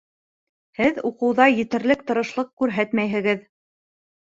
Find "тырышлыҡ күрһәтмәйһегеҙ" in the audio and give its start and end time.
2.09-3.47